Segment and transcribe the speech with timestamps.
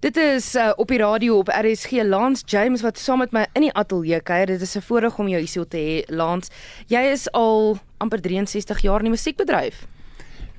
[0.00, 3.66] Dit is uh, op die radio op RSG Lance James wat saam met my in
[3.66, 4.46] die ateljee kuier.
[4.48, 6.50] Dit is 'n voorreg om jou hier te hê Lance.
[6.86, 9.84] Jy is al amper 63 jaar in die musiekbedryf.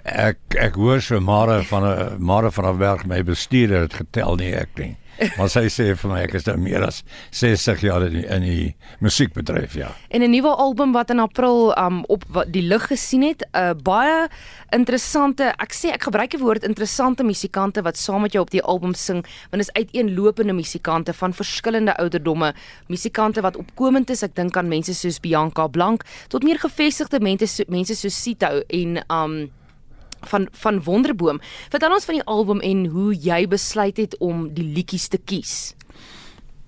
[0.04, 4.35] Ek ek hoor so Mare van 'n Mare van der Berg my bestuurder het getel
[4.35, 4.97] nie ek nie.
[5.38, 7.01] Maar sy sê vir my ek is nou meer as
[7.35, 8.67] 60 jaar in die, in die
[9.04, 9.92] musiekbedryf, ja.
[10.10, 13.74] En 'n nuwe album wat in April um op die lig gesien het, 'n uh,
[13.84, 14.29] baie
[14.71, 18.63] interessante, ek sê ek gebruik die woord interessante musikante wat saam met jou op die
[18.63, 22.53] album sing, want dit is uiteenlopende musikante van verskillende ouderdomme,
[22.88, 27.66] musikante wat opkomend is, ek dink aan mense soos Bianca Blank tot meer gevestigde mense
[27.67, 29.52] mense soos Sito en um
[30.21, 31.41] van van Wonderboom.
[31.70, 35.75] Vertel ons van die album en hoe jy besluit het om die liedjies te kies.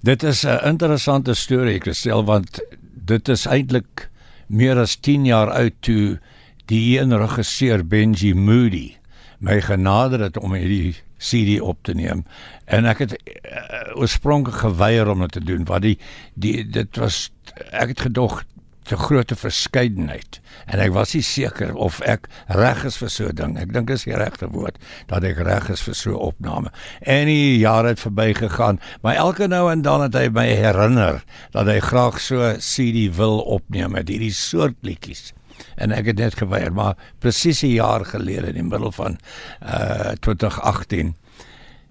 [0.03, 2.59] Dit is 'n interessante storie, Christel, want
[3.05, 4.09] dit is eintlik
[4.47, 6.19] meer as 10 jaar oud toe
[6.65, 8.97] die een regisseur Benji Moody
[9.43, 12.23] my genader het om hierdie CD op te neem
[12.65, 15.97] en ek het uh, oorspronklik geweier om dit te doen want die
[16.33, 17.29] die dit was
[17.71, 18.41] ek het gedog
[18.83, 23.35] te groote verskeidenheid en ek was nie seker of ek reg is vir so 'n
[23.35, 23.57] ding.
[23.57, 26.71] Ek dink dis die regte woord dat ek reg is vir so 'n opname.
[27.01, 31.67] En die jare het verbygegaan, maar elke nou en dan het hy my herinner dat
[31.67, 35.33] hy graag so CD wil opneem met hierdie soort liedjies.
[35.75, 39.17] En ek het net geweier, maar presies 'n jaar gelede in die middel van
[39.61, 41.15] uh 2018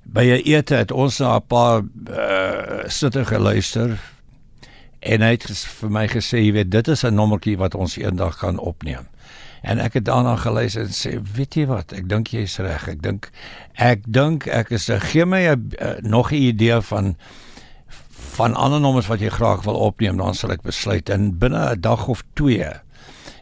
[0.04, 3.98] by 'n ete het ons na 'n paar uh sitte geluister
[5.02, 8.38] en hy het vir my gesê jy weet dit is 'n nommertjie wat ons eendag
[8.38, 9.06] gaan opneem.
[9.62, 12.88] En ek het daarna geluister en sê weet jy wat ek dink jy's reg.
[12.88, 13.30] Ek dink
[13.74, 17.16] ek dink ek is gee my 'n uh, nog 'n idee van
[18.32, 21.80] van ander nommers wat jy graag wil opneem dan sal ek besluit en binne 'n
[21.80, 22.72] dag of 2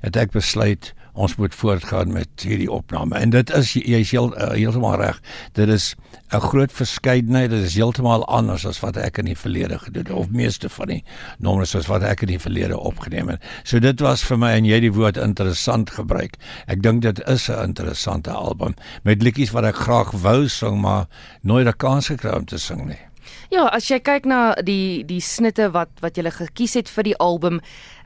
[0.00, 3.18] het ek besluit ons moet voortgaan met hierdie opname.
[3.18, 5.20] En dit is jy's heel, uh, heeltemal reg.
[5.58, 5.94] Dit is
[6.32, 10.12] 'n groot verskeidenheid dit is heeltemal anders as wat ek in die verlede gedoen het
[10.12, 11.04] of meeste van die
[11.38, 13.42] nommers as wat ek in die verlede opgeneem het.
[13.62, 16.36] So dit was vir my en jy die woord interessant gebruik.
[16.66, 18.74] Ek dink dit is 'n interessante album.
[19.02, 21.06] Met liedjies wat ek graag wou sing maar
[21.42, 23.09] nooit 'n kans gekry om te sing nie
[23.50, 27.16] Ja, as jy kyk na die die snitte wat wat jy gekies het vir die
[27.18, 27.56] album,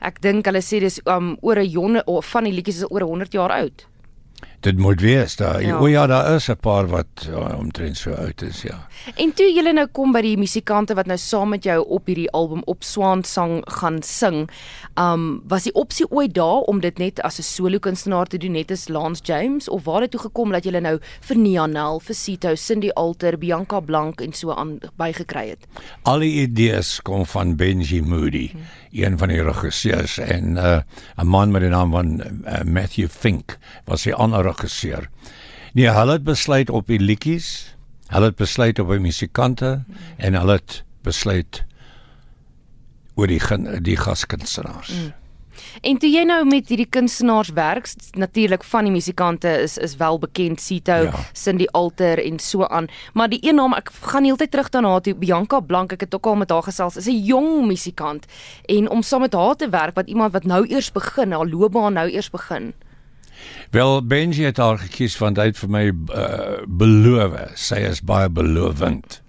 [0.01, 3.05] ek dink hulle sê dis um oor 'n jonge of van die liedjies is oor
[3.05, 3.85] 100 jaar oud.
[4.65, 5.61] Dit moet wees daar.
[5.61, 5.77] Ja.
[5.79, 8.87] O ja, daar is 'n paar wat ja, omtrent so oud is, ja.
[9.15, 12.31] En toe jy nou kom by die musikante wat nou saam met jou op hierdie
[12.31, 14.49] album op Swan Sang gaan sing,
[14.95, 18.51] um was die opsie ooit daar om dit net as 'n solo kunstenaar te doen
[18.51, 22.15] net as Lance James of waar het toe gekom dat jy nou vir Nianel, vir
[22.15, 25.67] Sito, Cindy Alter, Bianca Blank en so aan bygekry het?
[26.01, 28.61] Al die idees kom van Benji Moody, hmm.
[29.03, 30.79] Een van die regisseurs en uh,
[31.17, 35.09] 'n man met die naam van uh, Matthew Fink was die ander regisseur.
[35.73, 37.75] Nee, hulle het besluit op die liedjies.
[38.07, 39.83] Hulle het besluit op die musikante
[40.17, 41.63] en hulle het besluit
[43.15, 43.41] oor die
[43.81, 44.89] die gaskunstenaars.
[44.89, 45.13] Mm.
[45.81, 50.19] En toe jy nou met hierdie kunstenaars werk, natuurlik van die musikante is is wel
[50.19, 51.13] bekend Sito, ja.
[51.33, 55.15] Cindy Alter en so aan, maar die een naam ek gaan heeltyd terug daarna toe
[55.15, 58.25] Bianca Blank, ek het ook al met haar gesels, is 'n jong musikant
[58.65, 61.93] en om saam met haar te werk wat iemand wat nou eers begin, haar loopbaan
[61.93, 62.73] nou eers begin.
[63.71, 67.35] Wel Benji het haar gekies want hy het vir my uh, beloof.
[67.59, 69.21] Sy is baie belovend.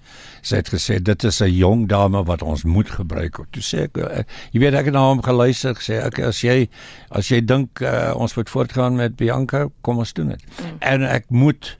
[0.46, 3.40] Sy het gesê dit is 'n jong dame wat ons moet gebruik.
[3.50, 6.68] Toe sê ek uh, jy weet ek het na hom geluister gesê ek as jy
[7.10, 10.42] as jy dink uh, ons moet voortgaan met Bianca, kom ons doen dit.
[10.62, 10.78] Mm.
[10.80, 11.78] En ek moet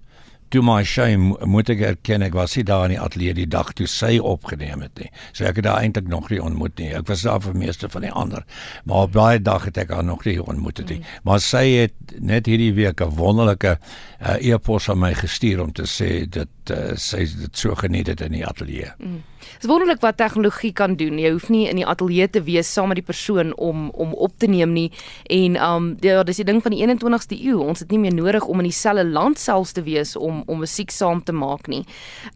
[0.50, 3.72] to my shame moet ek erken ek was nie daar in die ateljee die dag
[3.76, 5.10] toe sy opgeneem het nie.
[5.32, 6.92] So ek het haar eintlik nog nie ontmoet nie.
[6.94, 8.46] Ek was daar vir meeste van die ander.
[8.84, 11.00] Maar op daai dag het ek haar nog nie ontmoet nie.
[11.26, 13.78] Maar sy het net hierdie week 'n wonderlike
[14.20, 18.20] uh, e-pos aan my gestuur om te sê dat uh, sy dit so geniet het
[18.20, 18.92] in die ateljee.
[18.98, 19.22] Mm.
[19.38, 21.18] Dit is wonderlik wat tegnologie kan doen.
[21.18, 24.32] Jy hoef nie in die ateljee te wees saam met die persoon om om op
[24.36, 24.90] te neem nie.
[25.32, 27.58] En um ja, dis die ding van die 21ste eeu.
[27.62, 30.90] Ons het nie meer nodig om in dieselfde land selfs te wees om om musiek
[30.90, 31.84] saam te maak nie.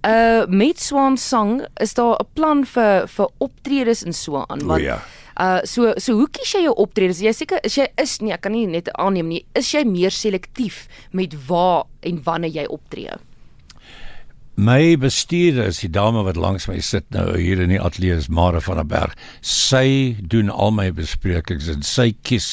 [0.06, 4.80] Uh met Swan Sang is daar 'n plan vir vir optredes en so aan wat
[4.80, 5.00] ja.
[5.40, 7.20] Uh so so hoe kies jy jou optredes?
[7.20, 9.44] Jy seker is jy is nie, ek kan nie net aanneem nie.
[9.54, 13.16] Is jy meer selektief met waar en wanneer jy optree?
[14.60, 18.26] My bestuurder is die dame wat langs my sit nou hier in die ateljee is
[18.28, 19.14] Mare van der Berg.
[19.46, 22.48] Sy doen al my besprekings en sy kies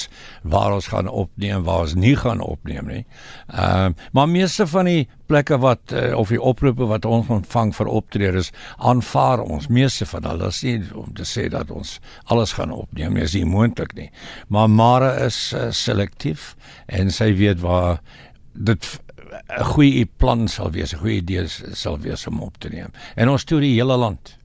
[0.48, 3.02] waar ons gaan opneem, waar ons nie gaan opneem nie.
[3.52, 7.74] Ehm uh, maar meeste van die plekke wat uh, of die oproepe wat ons ontvang
[7.76, 10.48] vir optredes aanvaar ons meeste van hulle.
[10.48, 11.98] Dit is nie om te sê dat ons
[12.32, 14.08] alles gaan opneem nie, is nie moontlik nie.
[14.48, 16.54] Maar Mare is uh, selektief
[16.88, 18.00] en sy weet waar
[18.54, 18.88] dit
[19.58, 22.92] 'n goeie plan sal wees, 'n goeie idee sal wees om op te neem.
[23.16, 24.38] En ons toer die hele land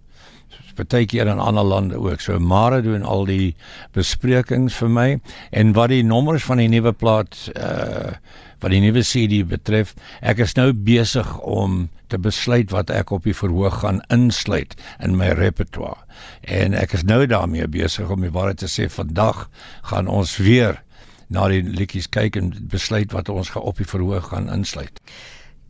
[0.75, 2.21] partykeer in ander lande ook.
[2.21, 3.55] So Mara doen al die
[3.97, 5.09] besprekings vir my
[5.51, 8.15] en wat die nommers van die nuwe plaat uh
[8.63, 9.89] wat die nuwe CD betref,
[10.23, 15.17] ek is nou besig om te besluit wat ek op die verhoog gaan insluit in
[15.19, 15.99] my repertoire.
[16.47, 19.49] En ek is nou daarmee besig om die waarheid te sê vandag
[19.91, 20.79] gaan ons weer
[21.33, 25.01] na die liedjies kyk en besluit wat ons gaan op die verhoog gaan insluit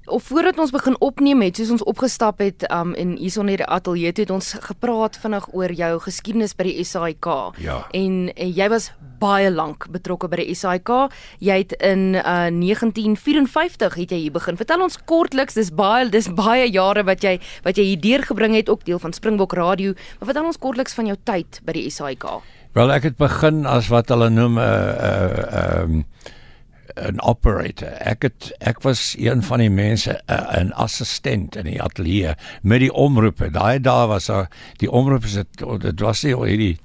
[0.06, 3.67] of voordat ons begin opneem het, soos ons opgestap het um in hierson in die
[3.67, 7.29] ateljee het ons gepraat vinnig oor jou geskiedenis by die SAIK.
[7.62, 7.79] Ja.
[7.94, 8.91] En, en jy was
[9.23, 10.91] baie lank betrokke by die SAIK.
[11.38, 14.59] Jy het in uh 1954 het jy hier begin.
[14.59, 18.73] Vertel ons kortliks, dis baie dis baie jare wat jy wat jy hier deurgebring het,
[18.73, 19.94] ook deel van Springbok Radio.
[20.19, 22.26] Maar vertel ons kortliks van jou tyd by die SAIK.
[22.72, 26.04] Wel, ek het begin as wat hulle noem 'n uh, 'n uh, um uh,
[26.96, 27.88] 'n operator.
[27.88, 32.80] Ek het ek was een van die mense uh, 'n assistent in die ateljee met
[32.80, 33.50] die omroepe.
[33.50, 35.44] Daai dae was daar die omroepe se
[35.78, 36.78] dit was nie al hierdie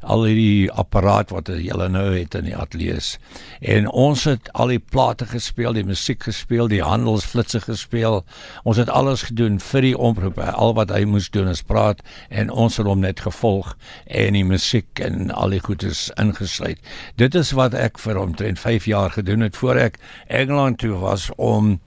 [0.00, 3.18] al hierdie apparaat wat hulle nou het in die ateljee's.
[3.60, 8.24] En ons het al die plate gespeel, die musiek gespeel, die handelsflitsse gespeel.
[8.62, 10.50] Ons het alles gedoen vir die omroepe.
[10.50, 13.76] Al wat hy moes doen is praat en ons het hom net gevolg
[14.06, 16.78] en die musiek en al die goedes ingesluit.
[17.16, 21.30] Dit is wat ek vir omtrent 5 jaar gedoen het voor ek Engeland toe was
[21.36, 21.80] om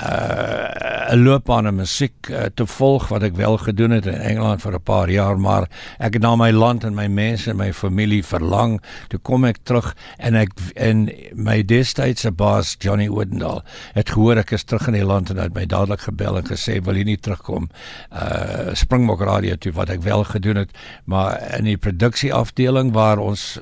[0.00, 4.62] uh 'n loopbaan in musiek uh, te volg wat ek wel gedoen het in Engeland
[4.62, 5.68] vir 'n paar jaar maar
[5.98, 8.80] ek het na my land en my mense en my familie verlang.
[9.08, 14.52] Toe kom ek terug en ek en my destydse baas Johnny Woodendal het gehoor ek
[14.52, 17.20] is terug in die land en het my dadelik gebel en gesê wil jy nie
[17.20, 17.68] terugkom
[18.12, 20.70] uh Springbok Radio toe wat ek wel gedoen het
[21.04, 23.58] maar in die produksie afdeling waar ons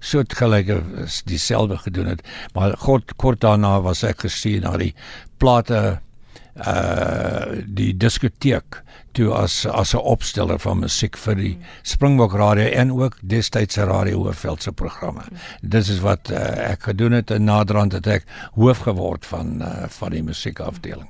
[0.00, 0.82] soortgelyke
[1.24, 2.24] dieselfde gedoen het
[2.54, 4.94] maar God kort daarna was ek gestuur na die
[5.38, 5.98] plate
[6.56, 8.82] uh die diskoteek
[9.16, 14.22] toe as as 'n opsteller van musiek vir die Springbok Radio en ook destydse Radio
[14.22, 15.22] Hoofveld se programme.
[15.62, 18.24] Dis is wat uh, ek gedoen het en naderhand het ek
[18.54, 21.08] hoof geword van uh, van die musiekafdeling.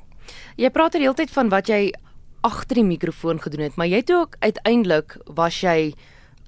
[0.56, 1.92] Jy praat er heeltyd van wat jy
[2.40, 5.94] agter die mikrofoon gedoen het, maar jy het ook uiteindelik was jy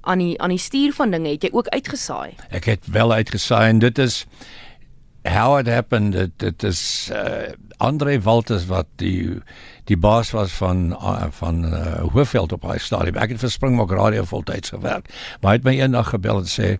[0.00, 2.34] aan die aan die stuur van dinge het jy ook uitgesaai.
[2.50, 4.26] Ek het wel uitgesaai en dit is
[5.28, 9.40] how it happened dit dit is uh, Andre Walters wat die
[9.84, 13.16] die baas was van uh, van uh, Hoofveld op hy stadium.
[13.16, 15.08] Ek het vir Springbok Radio voltyds gewerk.
[15.40, 16.76] Maar hy het my eendag gebel en sê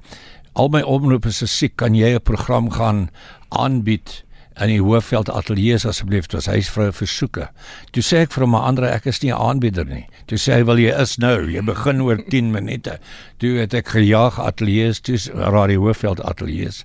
[0.59, 3.09] al my omroepe se siek, kan jy 'n program gaan
[3.49, 4.25] aanbied?
[4.61, 7.49] In die Hoofveld ateljee asseblief was hy vrou versoeke.
[7.95, 10.07] Toe sê ek vir hom 'n ander ek is nie 'n aanbieder nie.
[10.27, 12.99] Toe sê hy wil jy is nou, jy begin oor 10 minute.
[13.39, 16.85] Toe het ek gejaag ateljees toe Radio Hoofveld ateljees.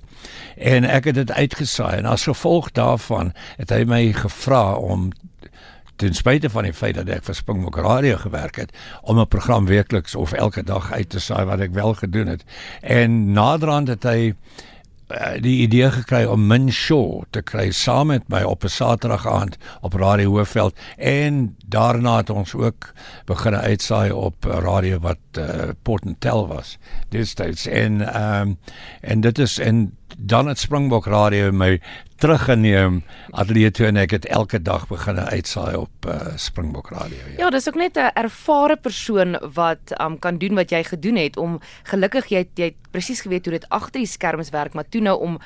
[0.57, 5.11] En ek het dit uitgesaai en as gevolg daarvan het hy my gevra om
[5.95, 8.71] ten spyte van die feit dat ek vir Springbok Radio gewerk het
[9.01, 12.43] om 'n program weekliks of elke dag uit te saai wat ek wel gedoen het.
[12.81, 14.33] En naderhand het hy
[15.41, 19.57] die idee gekry om Min Shaw te kry saam met my op 'n Saterdag aand
[19.81, 20.79] op Radio Hoofveld.
[20.97, 22.93] En daarna het ons ook
[23.25, 26.77] begin uitsaai op radio wat uh, Port Natal was.
[27.09, 28.57] Dis dit en ehm um,
[29.01, 31.81] en dit is en dan het Springbok Radio my
[32.23, 33.01] teruggeneem
[33.31, 37.17] ateljee toe en ek het elke dag begin uitsaai op uh, Springbok Radio.
[37.33, 41.15] Ja, ja dis ook net 'n ervare persoon wat um, kan doen wat jy gedoen
[41.15, 44.89] het om gelukkig jy jy het presies geweet hoe dit agter die skerms werk, maar
[44.89, 45.39] toe nou om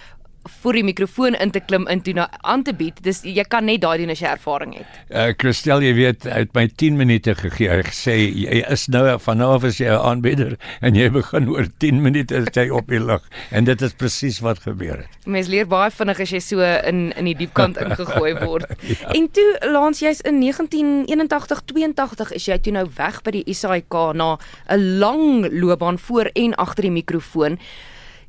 [0.62, 3.02] voor die mikrofoon in te klim in toe na aan te bied.
[3.04, 4.86] Dis jy kan net daai doen as jy ervaring het.
[5.10, 7.70] Uh Christel, jy weet uit my 10 minute gegee.
[7.70, 11.50] Ek sê jy is nou van nou af as jy 'n aanbieder en jy begin
[11.50, 15.10] oor 10 minute as jy op die lug en dit is presies wat gebeur het.
[15.26, 18.66] Mens leer baie vinnig as jy so in in die diep kant ingegooi word.
[18.82, 19.12] ja.
[19.14, 23.94] En toe laans jy's in 1981 82 is jy toe nou weg by die ISAK
[24.14, 24.38] na
[24.70, 27.60] 'n lang loopbaan voor en agter die mikrofoon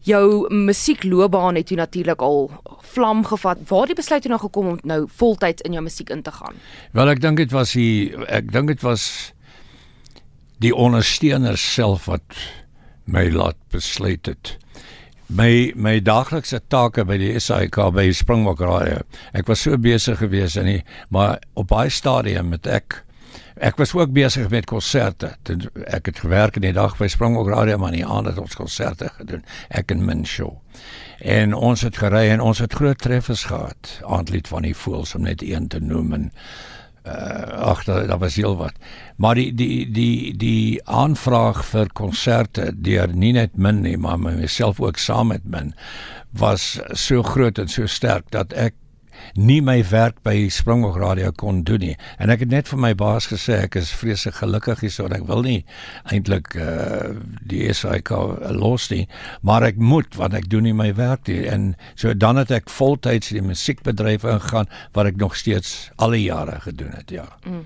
[0.06, 2.50] jou musiekloopbaan het jy natuurlik al
[2.94, 3.58] vlam gevat.
[3.68, 6.32] Waar het jy besluit jy nou gekom om nou voltyds in jou musiek in te
[6.32, 6.54] gaan?
[6.92, 9.32] Wel ek dink dit was die ek dink dit was
[10.62, 12.38] die ondersteuners self wat
[13.06, 14.56] my laat besluit het.
[15.28, 19.02] My my daaglikse take by die SAK by Springbok Radio.
[19.36, 20.80] Ek was so besig geweest in die
[21.14, 23.02] maar op baie stadium met ek
[23.58, 25.32] Ek was ook besig met konserte.
[25.84, 29.10] Ek het gewerk in die dag by Springbok Radio maar nie aan dat ons konserte
[29.16, 29.42] gedoen.
[29.68, 30.60] Ek en Min Show.
[31.18, 33.98] En ons het gery en ons het groot treffers gehad.
[34.06, 36.30] Aandlied van die voels om net een te noem en
[37.08, 38.74] uh ag daar da was heel wat.
[39.16, 44.80] Maar die die die die aanvraag vir konserte deur nie net Min nie, maar myself
[44.80, 45.74] ook saam met Min
[46.30, 48.74] was so groot en so sterk dat ek
[49.34, 51.96] nie my werk by Springbok Radio kon doen nie.
[52.18, 55.16] En ek het net vir my baas gesê ek is vreeslik gelukkig hier so en
[55.18, 55.60] ek wil nie
[56.12, 57.14] eintlik uh
[57.48, 58.10] die SAK
[58.58, 59.06] los nie,
[59.42, 61.46] maar ek moet want ek doen nie my werk nie.
[61.48, 66.16] En so dan het ek voltyds in die musiekbedryf ingegaan wat ek nog steeds al
[66.16, 67.26] die jare gedoen het, ja.
[67.46, 67.64] Mm.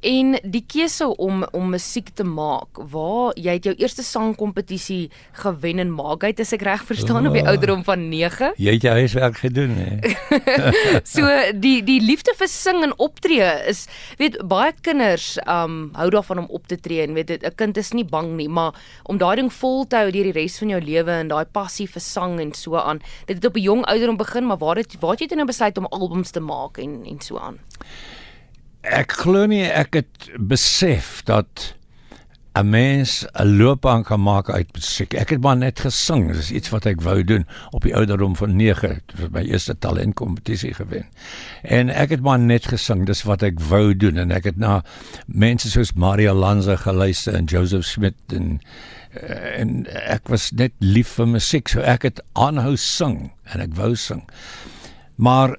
[0.00, 5.10] En die keuse om om musiek te maak, waar jy het jou eerste sangkompetisie
[5.42, 7.52] gewen in Maagheid as ek reg verstaan oh, op die ah.
[7.52, 8.54] ouderdom van 9.
[8.56, 9.90] Jy het jou huiswerk gedoen hè.
[11.14, 11.26] so
[11.60, 13.84] die die liefde vir sing en optree is
[14.20, 17.92] weet baie kinders um hou daarvan om op te tree en weet 'n kind is
[17.92, 18.72] nie bang nie, maar
[19.04, 21.88] om daai ding vol te hou deur die res van jou lewe en daai passie
[21.88, 23.02] vir sang en so aan.
[23.26, 25.46] Dit het op 'n jong ouderdom begin, maar waar het waar het jy toe nou
[25.46, 27.60] besluit om albums te maak en en so aan?
[28.82, 31.74] Ek glo nie ek het besef dat
[32.58, 35.14] 'n mens 'n loopbaan kan maak uit musiek.
[35.14, 36.26] Ek het maar net gesing.
[36.26, 39.78] Dit is iets wat ek wou doen op die ouderdom van 9 vir my eerste
[39.78, 41.06] talentkompetisie gewen.
[41.62, 43.06] En ek het maar net gesing.
[43.06, 44.82] Dis wat ek wou doen en ek het na
[45.26, 48.60] mense soos Mario Lanza geluister en Joseph Smith en
[49.12, 51.68] eh, en ek was net lief vir musiek.
[51.68, 54.26] So ek het aanhou sing en ek wou sing.
[55.16, 55.56] Maar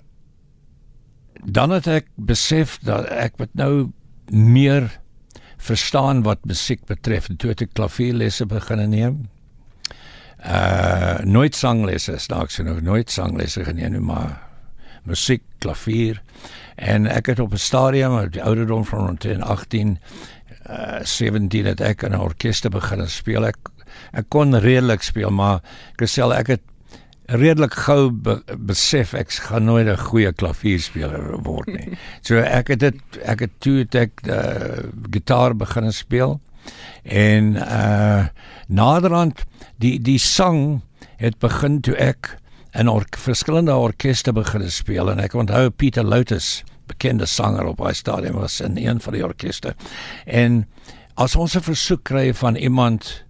[1.46, 3.90] dan het ek besef dat ek moet nou
[4.32, 5.00] meer
[5.62, 7.30] verstaan wat musiek betref.
[7.38, 9.22] Toe het ek klavierlesse begin neem.
[10.42, 14.40] Uh nooit sanglesse, snaaks genoeg, nooit sanglesse geneem nie, maar
[15.06, 16.22] musiek, klavier.
[16.82, 20.00] En ek het op 'n stadium op die ouderdom van rond 18
[20.70, 23.46] uh 17 het ek in 'n orkeste begin speel.
[23.46, 23.58] Ek
[24.14, 25.62] ek kon redelik speel, maar
[25.98, 26.62] ek sê ek het
[27.32, 31.98] redelik gou be besef ek gaan nooit 'n goeie klavierspeler word nie.
[32.28, 36.40] So ek het dit ek het toe het ek uh, gitaar begin speel
[37.04, 38.28] en uh
[38.68, 39.44] naderhand
[39.78, 40.82] die die sang
[41.18, 42.38] het begin toe ek
[42.74, 47.94] in or verskillende orkeste begin speel en ek onthou Pieter Lotus bekende sanger op hy
[47.94, 49.76] stadium was in een van die orkeste
[50.26, 50.66] en
[51.16, 53.24] as ons 'n versoek kry van iemand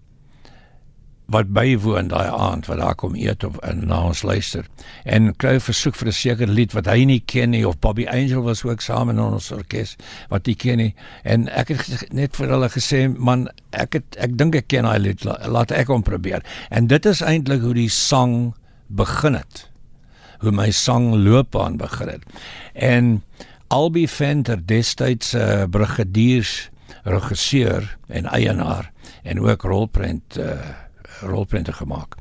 [1.32, 4.66] wat bywoon daai aand wat daar kom eet of na ons luister.
[5.04, 8.42] En kry versoek vir 'n sekere lied wat hy nie ken nie of Bobby Angel
[8.42, 9.96] was ook saam in ons orkes
[10.30, 10.96] wat hy ken nie.
[11.24, 15.00] En ek het net vir hulle gesê man ek het ek dink ek ken daai
[15.00, 15.24] lied.
[15.48, 16.44] Laat ek hom probeer.
[16.70, 18.54] En dit is eintlik hoe die sang
[18.88, 19.70] begin het.
[20.40, 22.24] Hoe my sang loopbaan begin het.
[22.74, 23.24] En
[23.68, 26.70] Albie Venter destyds 'n uh, brigadiers
[27.04, 28.92] regisseur en eienaar
[29.24, 30.60] en ook rolprent uh,
[31.22, 32.16] rolprente gemaak.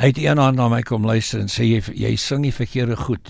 [0.00, 3.28] Hy het eendag na my kom luister en sê jy jy sing nie verkeerde goed.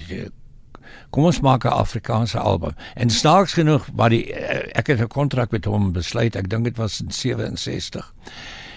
[1.11, 2.75] Kom ons maak 'n Afrikaanse album.
[2.95, 6.37] En snaaks genoeg wat die eh, ek het 'n kontrak met hom besluit.
[6.37, 8.14] Ek dink dit was in 67.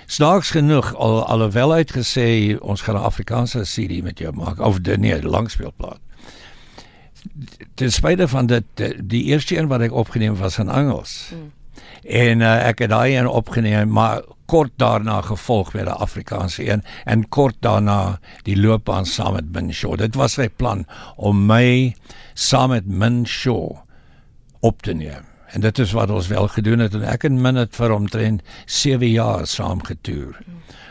[0.06, 4.60] Snaaks genoeg al alhoewel hy het gesê ons gaan 'n Afrikaanse CD met jou maak
[4.60, 6.00] of nee, langspeelplaat.
[7.76, 8.64] Ten spyte van die,
[9.04, 11.32] die eerste een wat ek opgeneem was in Engels.
[11.34, 11.52] Mm.
[12.04, 16.84] En uh, ek het daai een opgeneem, maar kort daarna gevolg met 'n Afrikaanse een
[17.04, 19.98] en kort daarna die loopbaan saam met Min Shaw.
[19.98, 21.96] Dit was sy plan om my
[22.34, 23.72] saam met Min Shaw
[24.60, 25.24] op te neem.
[25.48, 28.42] En dit is wat ons wel gedoen het en ek en Min het vir omtrent
[28.66, 30.40] 7 jaar saam getoer.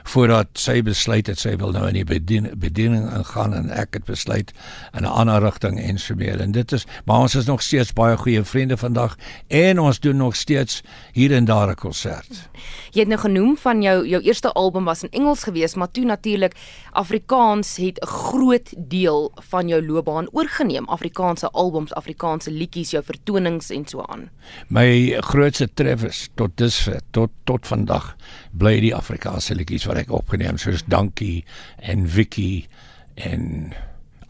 [0.03, 4.05] Voordat sy besluit het sy wil nou in die bediening, bediening ingaan en ek het
[4.05, 4.53] besluit
[4.93, 6.41] in 'n ander rigting en so meer.
[6.41, 9.17] En dit is maar ons is nog steeds baie goeie vriende vandag
[9.49, 10.83] en ons doen nog steeds
[11.13, 12.49] hier en daar 'n konsert.
[12.91, 16.05] Jy het nou genoem van jou jou eerste album was in Engels geweest, maar toe
[16.05, 16.55] natuurlik
[16.93, 20.89] Afrikaans het 'n groot deel van jou loopbaan oorgeneem.
[20.89, 24.31] Afrikaanse albums, Afrikaanse liedjies, jou vertonings en so aan.
[24.69, 28.17] My grootste treffers tot dusver tot tot vandag
[28.53, 31.45] bly die Afrikaanse liedjies wat ek opgeneem soos Dankie
[31.79, 32.67] en Vicky
[33.15, 33.73] en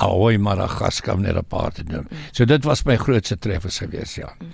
[0.03, 2.09] Ahoy Madagaskar net 'n paar te noem.
[2.33, 4.35] So dit was my grootste treffers gewees, ja.
[4.39, 4.53] Mm.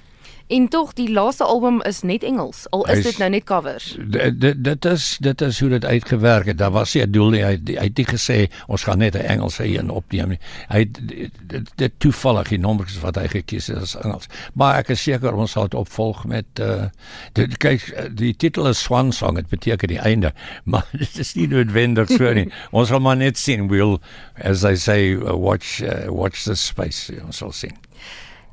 [0.49, 2.65] En tog die laaste album is net Engels.
[2.71, 3.97] Al is dit nou net covers.
[4.01, 6.59] Dit dit is dit is hoe dit uitgewerk het.
[6.59, 7.43] Daar was nie 'n doel nie.
[7.45, 10.39] Hy hy het nie gesê ons gaan net 'n Engelse een opneem nie.
[10.69, 11.33] Hy dit
[11.75, 14.27] dit toevallig die nommers wat hy gekies het as Engels.
[14.55, 16.85] Maar ek is seker ons sal dit opvolg met uh
[17.33, 19.35] dit kyk die titel is Swan Song.
[19.35, 20.33] Dit beteken die einde.
[20.65, 22.53] Maar dit is nie noodwendig so nie.
[22.71, 23.69] ons sal maar net sien.
[23.69, 23.99] We'll
[24.41, 27.13] as I say uh, watch uh, watch the space.
[27.25, 27.77] Ons sal sien.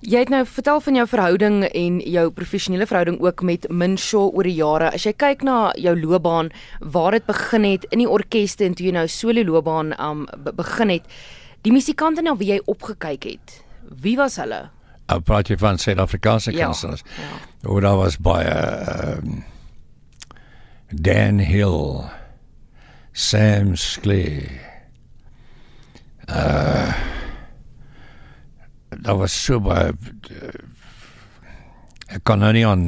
[0.04, 4.44] Jy het nou vertel van jou verhouding en jou professionele verhouding ook met Minshaw oor
[4.44, 4.92] die jare.
[4.94, 8.90] As jy kyk na jou loopbaan, waar dit begin het in die orkeste en toe
[8.90, 10.26] jy nou solo loopbaan um
[10.60, 11.08] begin het,
[11.64, 13.58] die musikante na wie jy opgekyk het.
[14.04, 14.66] Wie was hulle?
[15.14, 17.06] Ou praat jy van Suid-Afrikaanse ja, kunstenaars?
[17.16, 17.42] Ja.
[17.70, 18.54] Oor daar was baie
[19.16, 19.44] um,
[20.90, 22.04] Dan Hill,
[23.14, 24.60] Sam Sklee.
[26.28, 27.15] Uh
[29.06, 29.94] daar was so baie
[32.06, 32.84] ek kan nou nie aan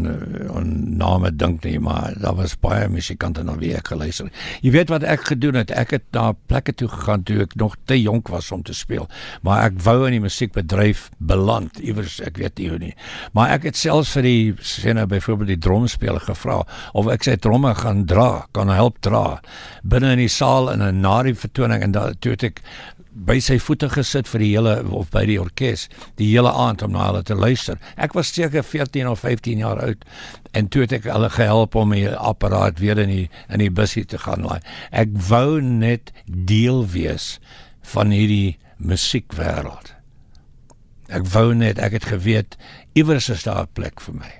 [0.53, 0.69] aan
[0.99, 4.29] name dink nie maar daar was baie musikante na wie ek geluister.
[4.61, 5.73] Jy weet wat ek gedoen het?
[5.73, 9.07] Ek het na plekke toe gegaan toe ek nog te jonk was om te speel,
[9.41, 12.93] maar ek wou in die musiekbedryf beland iewers ek weet nie hoe nie.
[13.33, 16.61] Maar ek het selfs vir die sê nou byvoorbeeld die drumspeler gevra
[16.93, 19.39] of ek sy tromme gaan dra, kan help dra
[19.81, 22.61] binne in die saal in 'n na die vertoning en daar toe het ek
[23.25, 25.87] by sy voete gesit vir die hele of by die orkes
[26.19, 27.79] die hele aand om na hulle te luister.
[27.97, 30.05] Ek was seker 14 of 15 jaar oud
[30.57, 34.05] en toe het ek hulle gehelp om die apparaat weer in die in die busie
[34.05, 34.61] te gaan laai.
[34.91, 37.37] Ek wou net deel wees
[37.93, 39.93] van hierdie musiekwêreld.
[41.07, 42.57] Ek wou net ek het geweet
[42.93, 44.33] iewers is daar 'n plek vir my.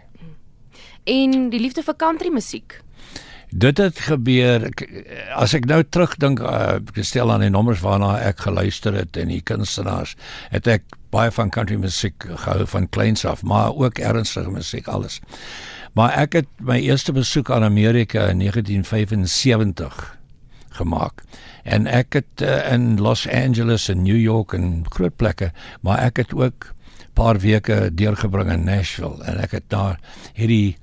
[1.08, 2.82] En die liefde vir country musiek
[3.50, 4.68] dit het gebeur
[5.36, 9.42] as ek nou terugdink uh, gestel aan die nommers waarna ek geluister het en die
[9.42, 10.18] kunstenaars
[10.52, 10.84] het ek
[11.16, 15.22] baie van country musiek gehou van kleins af maar ook ernstige musiek alles.
[15.96, 20.18] Maar ek het my eerste besoek aan Amerika in 1975
[20.78, 21.24] gemaak.
[21.64, 25.52] En ek het uh, in Los Angeles en New York en groot plekke
[25.82, 26.74] maar ek het ook
[27.18, 29.98] paar weke deurgebring in Nashville en ek het daar
[30.38, 30.78] hierdie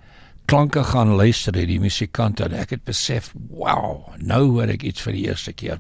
[0.51, 5.17] klanke gaan luister hierdie musikante en ek het besef wow nou hoor ek iets vir
[5.17, 5.79] die eerste keer.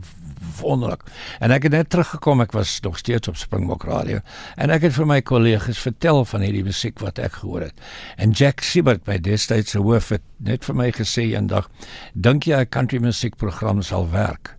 [0.61, 1.02] Wonderlik.
[1.42, 4.21] En ek het net teruggekom ek was nog steeds op Springbok radio
[4.61, 7.87] en ek het vir my kollegas vertel van hierdie musiek wat ek gehoor het.
[8.16, 11.68] En Jack Siebert by destyds se hoof het net vir my gesê eendag
[12.14, 14.56] dink jy 'n country musiekprogram sal werk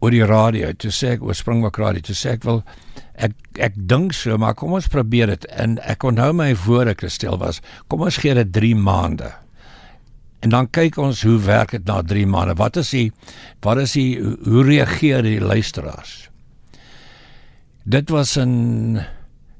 [0.00, 0.70] oor die radio.
[0.78, 2.62] Toe sê ek oor Springbok radio toe sê ek wil
[3.18, 5.48] ek ek dink so maar kom ons probeer dit.
[5.58, 9.32] En ek onthou my woorde gestel was kom ons gee dit 3 maande.
[10.46, 12.54] En dan kyk ons hoe werk dit na 3 maande.
[12.58, 13.10] Wat is die
[13.66, 16.28] wat is die hoe reageer die luisteraars?
[17.88, 19.00] Dit was in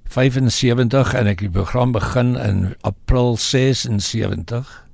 [0.09, 4.88] 75 en ek die program begin in april 76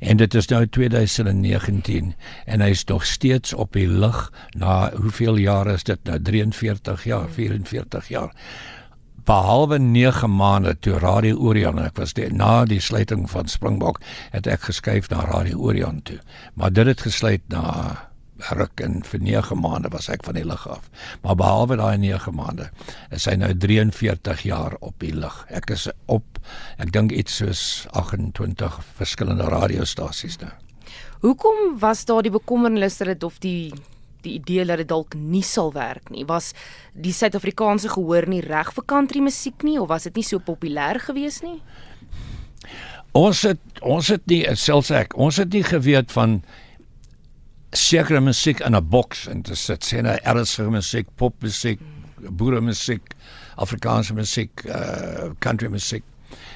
[0.00, 2.14] en dit is nou 2019
[2.46, 6.20] en hy is nog steeds op die lug na hoeveel jare is dit nou?
[6.22, 8.34] 43 jaar 44 jaar.
[9.24, 14.00] Behalwe 9 maande toe Radio Orion ek was die, na die sluiting van Springbok
[14.32, 16.18] het ek geskuif na Radio Orion toe.
[16.54, 18.09] Maar dit het gesluit na
[18.56, 20.90] ruk en vir 9 maande was ek van die lug af.
[21.22, 22.70] Maar behalwe daai 9 maande
[23.10, 25.44] is hy nou 43 jaar op die lug.
[25.48, 26.40] Ek is op
[26.78, 30.52] ek dink iets soos 28 verskillende radiostasies nou.
[31.20, 33.72] Hoekom was daar die bekommernis dat dit of die
[34.20, 36.26] die idee dat dit dalk nie sal werk nie?
[36.28, 36.52] Was
[36.92, 41.00] die Suid-Afrikaanse gehoor nie reg vir country musiek nie of was dit nie so populêr
[41.00, 41.56] gewees nie?
[43.16, 46.42] Ons het ons het nie selfs ek, ons het nie geweet van
[47.76, 51.80] sekere musiek in 'n boks en dit sit sê nou ernstige musiek, popmusiek,
[52.30, 53.02] boere musiek,
[53.56, 56.02] Afrikaanse musiek, uh country musiek.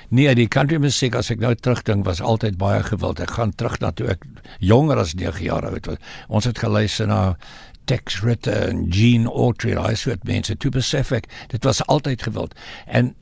[0.08, 3.20] Nee, die country musiek as ek nou terugdink was altyd baie gewild.
[3.20, 4.24] Ek gaan terug na toe ek
[4.60, 5.98] jonger as 9 jaar oud was.
[6.28, 7.36] Ons het geluister na
[7.86, 10.56] Tex Ritter en Gene Autry, daai soort mense.
[10.56, 12.54] Toe besef ek, dit was altyd gewild.
[12.86, 13.14] En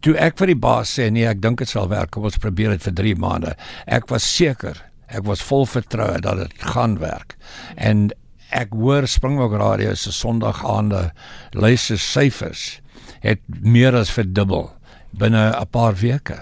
[0.00, 2.14] toe ek vir die baas sê nee, ek dink dit sal werk.
[2.14, 3.56] Kom ons probeer dit vir 3 maande.
[3.86, 7.36] Ek was seker Ek was vol vertroue dat dit gaan werk.
[7.76, 8.10] En
[8.54, 11.10] ek hoor Springbok Radio se Sondagaande
[11.50, 12.80] luister syfers
[13.20, 14.70] het meer as verdubbel
[15.10, 16.38] binne 'n paar weke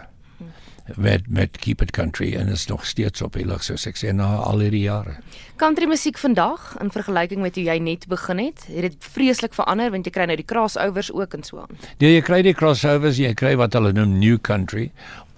[0.97, 4.13] met met Keep It Country en is nog steeds op die lig soos ek sê
[4.13, 5.17] na al hierdie jare.
[5.57, 9.93] Country musiek vandag in vergelyking met hoe jy net begin het, het dit vreeslik verander
[9.95, 11.79] want jy kry nou die crossovers ook en so aan.
[12.03, 14.91] Nee, jy kry die crossovers, jy kry wat hulle noem new country.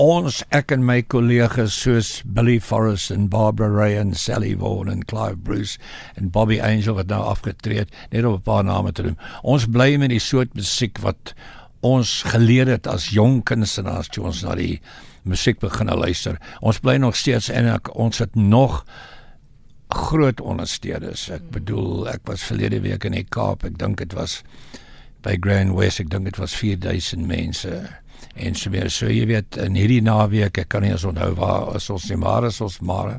[0.03, 5.05] Ons ek en my kollegas soos Billy Forrest en Barbara Ray en Sally Vaughan en
[5.09, 5.79] Clive Bruce
[6.17, 9.17] en Bobby Angel wat nou afgetree het, net om 'n paar name te noem.
[9.43, 11.35] Ons bly met die soort musiek wat
[11.81, 14.81] ons geleer het as jong kunstenaars toe ons na die
[15.27, 16.41] musiek begin luister.
[16.61, 18.83] Ons bly nog steeds en ek, ons het nog
[19.95, 21.29] groot ondersteuners.
[21.35, 23.65] Ek bedoel, ek was verlede week in die Kaap.
[23.67, 24.41] Ek dink dit was
[25.27, 26.03] by Grand West.
[26.03, 27.73] Ek dink dit was 4000 mense.
[28.37, 31.75] En so weer so jy weet in hierdie naweek, ek kan nie eens onthou waar
[31.79, 33.17] is ons nie maar is ons maar.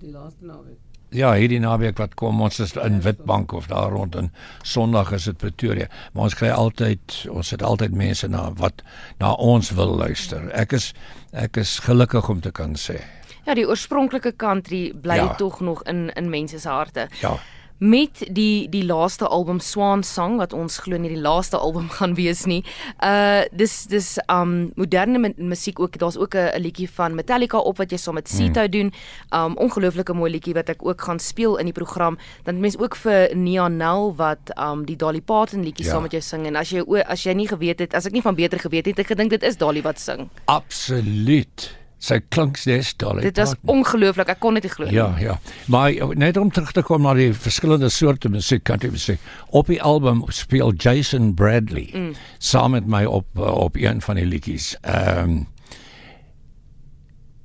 [0.00, 4.16] Die laaste naweek ja, hierdie naweek wat kom, ons is in Witbank of daar rond
[4.16, 4.30] en
[4.62, 5.88] Sondag is dit Pretoria.
[6.12, 8.84] Maar ons kry altyd, ons het altyd mense na wat
[9.22, 10.48] na ons wil luister.
[10.56, 10.92] Ek is
[11.30, 12.98] ek is gelukkig om te kan sê.
[13.46, 15.34] Ja, die oorspronklike country bly ja.
[15.38, 17.08] tog nog in in mense se harte.
[17.20, 17.38] Ja.
[17.80, 22.14] Met die die laaste album Swan Song wat ons glo nie die laaste album gaan
[22.18, 22.60] wees nie.
[23.02, 25.98] Uh dis dis um moderne musiek ook.
[25.98, 28.70] Daar's ook 'n liedjie van Metallica op wat jy saam met Sito hmm.
[28.70, 28.92] doen.
[29.32, 32.18] Um ongelooflike mooi liedjie wat ek ook gaan speel in die program.
[32.44, 35.92] Dan mense ook vir Nia Nel wat um die Dolly Parton liedjie ja.
[35.92, 38.22] saam met jou sing en as jy as jy nie geweet het, as ek nie
[38.22, 40.28] van beter geweet het, ek gedink dit is Dolly wat sing.
[40.44, 43.22] Absoluut sy klink steeds dolly.
[43.28, 44.30] Dit is ongelooflik.
[44.32, 44.96] Ek kon dit nie glo nie.
[44.96, 45.36] Ja, ja.
[45.68, 49.18] Maar net om terug te kom na die verskillende soorte musiek, kan jy sê,
[49.52, 52.14] op die album speel Jason Bradley mm.
[52.38, 54.74] saam met my op op een van die liedjies.
[54.80, 55.40] Ehm um,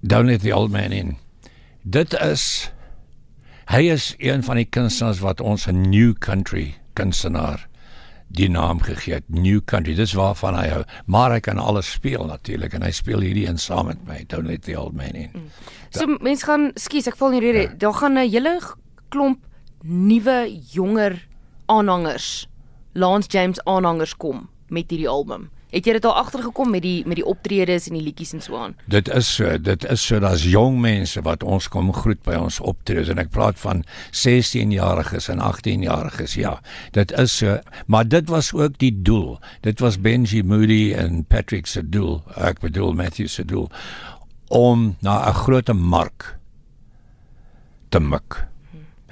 [0.06, 1.16] Don't let the old man in.
[1.82, 2.70] Dit is
[3.74, 7.68] hy is een van die kunstenaars wat ons 'n new country kunstenaar
[8.36, 12.26] die naam gegee het New Country dis waarvan hy hou maar hy kan alles speel
[12.30, 15.32] natuurlik en hy speel hierdie een saam met my Don't Let the Old Man In
[15.34, 15.50] mm.
[15.96, 17.74] So mense gaan skus ek val nie rede ja.
[17.86, 18.60] daar gaan 'n hele
[19.10, 19.40] klomp
[19.84, 21.28] nuwe jonger
[21.66, 22.48] aanhangers
[22.94, 27.18] Lance James aanhangers kom met hierdie album Het jy dit al agtergekom met die met
[27.20, 28.78] die optredes en die liedjies en so aan?
[28.88, 32.62] Dit is so, dit is so daar's jong mense wat ons kom groet by ons
[32.64, 33.84] optredes en ek praat van
[34.16, 36.38] 16-jariges en 18-jariges.
[36.40, 36.54] Ja,
[36.96, 37.58] dit is so,
[37.92, 39.36] maar dit was ook die doel.
[39.68, 42.22] Dit was Benji Moody en Patrick se doel.
[42.40, 43.68] Ek bedoel Matthew se doel
[44.48, 46.38] om na 'n groot mark
[47.90, 48.48] te mik.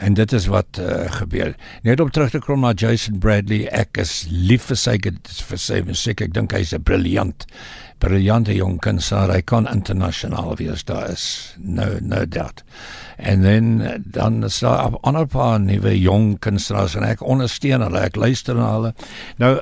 [0.04, 1.54] En dit is wat uh, gebeur.
[1.88, 5.80] Net om terug te kom na Jason Bradley, ek is lief vir sy vir sy
[5.88, 6.22] musiek.
[6.26, 7.48] Ek dink hy's 'n briljant
[8.04, 9.32] briljante jong kunstenaar.
[9.32, 10.84] Hy kan internasionaal wees.
[10.84, 12.64] Daar is no no doubt.
[13.18, 18.00] En dan dan is daar 'n ander paar nuwe jong kunstenaars en ek ondersteun hulle.
[18.00, 18.94] Ek luister na hulle.
[19.38, 19.62] Nou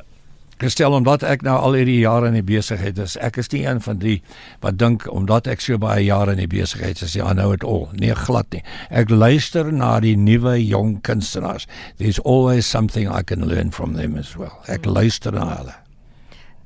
[0.62, 3.17] gestel omdat ek nou al hierdie jare in die besigheid is.
[3.21, 4.17] Ek is nie een van die
[4.63, 7.88] wat dink omdat ek so baie jare in die besigheid is, ja, nou het al.
[8.00, 8.63] Nee, glad nie.
[8.89, 11.67] Ek luister na die nuwe jong kunstenaars.
[11.97, 14.60] There's always something I can learn from them as well.
[14.67, 14.97] Ek hmm.
[15.02, 15.78] luister na hulle.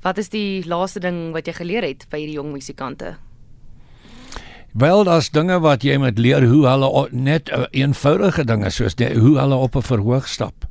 [0.05, 3.15] Wat is die laaste ding wat jy geleer het by hierdie jong musikante?
[4.75, 9.08] Wel, daar's dinge wat jy moet leer hoe hulle net uh, eenvoudige dinge soos die,
[9.15, 10.67] hoe hulle op 'n verhoog stap.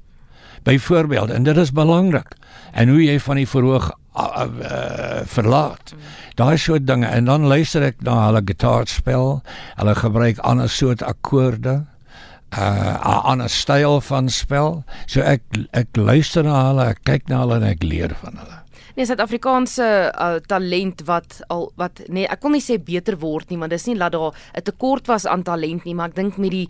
[0.64, 2.34] Byvoorbeeld, en dit is belangrik
[2.72, 5.94] en hoe jy van die verhoog uh, uh, verlaat.
[6.38, 9.40] Daai soort dinge en dan luister ek na hulle gitaarspel.
[9.78, 11.84] Hulle gebruik ander soort akkoorde
[12.54, 14.84] uh 'n ander styl van spel.
[15.06, 18.58] So ek ek luister na hulle, ek kyk na hulle en ek leer van hulle.
[18.94, 23.58] Nee, Suid-Afrikaanse uh, talent wat al wat nee, ek wil nie sê beter word nie,
[23.58, 26.50] want dis nie dat daar 'n tekort was aan talent nie, maar ek dink met
[26.50, 26.68] die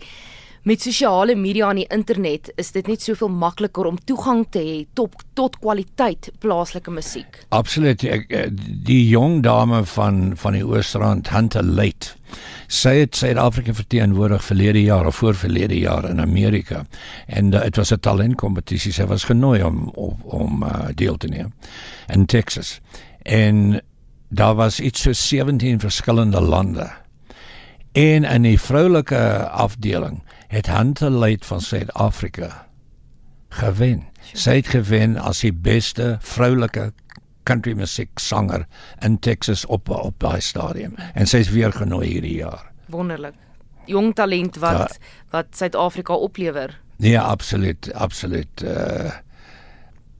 [0.65, 4.77] met sosiale media en die internet is dit net soveel makliker om toegang te hê
[4.97, 7.37] tot tot kwaliteit plaaslike musiek.
[7.53, 8.01] Absoluut.
[8.03, 8.47] Ek, eh,
[8.87, 12.15] die jong dame van van die Oostrand, Hunter Late.
[12.67, 16.85] Sy het Suid-Afrika verteenwoordig verlede jaar of voor verlede jaar in Amerika.
[17.27, 18.91] En dit uh, was 'n talentkompetisie.
[18.91, 21.53] Sy was genooi om om, om uh, deel te neem
[22.07, 22.81] in Texas.
[23.21, 23.81] En
[24.29, 26.89] daar was iets so 17 verskillende lande.
[27.91, 30.23] En in die vroulike afdeling
[30.55, 32.67] het Hunter Light van Suid-Afrika
[33.49, 34.05] gewen.
[34.31, 36.93] Sy het gewen as die beste vroulike
[37.43, 38.63] country musiek sanger
[39.03, 42.71] in Texas op op daai stadium en sy is weer genooi hierdie jaar.
[42.87, 43.35] Wonderlik.
[43.85, 44.87] Jong talent wat da,
[45.35, 46.79] wat Suid-Afrika oplewer.
[47.03, 48.63] Nee, absoluut, absoluut.
[48.63, 49.11] Uh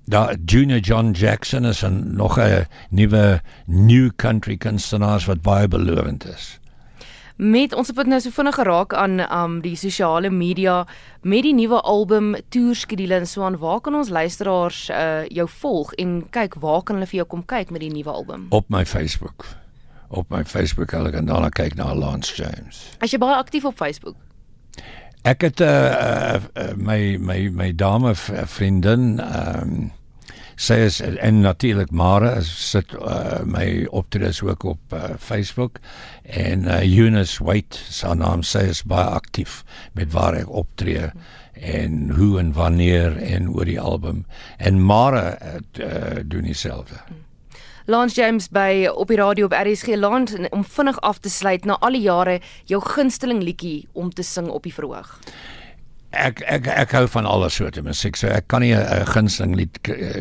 [0.06, 6.28] daar Junior John Jackson is 'n nog 'n nuwe new country kunstenaar wat baie belovend
[6.28, 6.60] is
[7.36, 10.86] met ons het nou so vinnig geraak aan um die sosiale media
[11.22, 15.94] met die nuwe album toerskedule en so aan waar kan ons luisteraars uh jou volg
[15.94, 18.46] en kyk waar kan hulle vir jou kom kyk met die nuwe album?
[18.50, 19.46] Op my Facebook.
[20.08, 22.96] Op my Facebook hulle kan dan kyk na Lance James.
[23.00, 24.16] As jy baie aktief op Facebook?
[25.26, 29.92] Ek het uh, uh, uh my my my dame vriendin um
[30.56, 35.80] sy is en natuurlik Mara sit uh, my optredes ook op uh, Facebook
[36.24, 38.44] en uh, Eunice White sy naam.
[38.44, 39.64] Sy is baie aktief
[39.94, 41.12] met waar ek optree
[41.56, 44.26] en hoe en wanneer en oor die album.
[44.58, 47.04] En Mara uh, uh, doen dieselfde
[47.88, 51.78] Lance James by op die radio op RSG Lance om vinnig af te sluit na
[51.86, 55.20] al die jare jou gunsteling liedjie om te sing op die verhoog
[56.16, 58.16] ek ek ek hou van alle soorte musiek.
[58.16, 59.80] So ek kan nie 'n gunsteling lied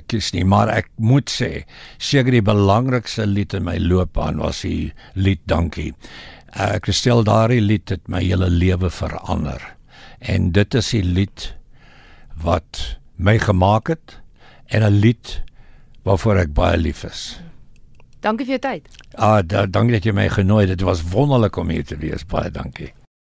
[0.08, 1.64] kies nie, maar ek moet sê
[1.98, 5.94] seker die belangrikste lied in my loopbaan was die lied Dankie.
[6.52, 9.60] Ek stel daardie lied het my hele lewe verander.
[10.20, 11.54] En dit is die lied
[12.42, 14.20] wat my gemaak het
[14.68, 15.42] en 'n lied
[16.04, 17.40] waarvoor ek baie lief is.
[18.20, 18.88] Dankie vir jou tyd.
[19.14, 20.78] Ah, da, dankie dat jy my genooi het.
[20.78, 22.24] Dit was wonderlik om hier te wees.
[22.24, 22.92] Baie dankie.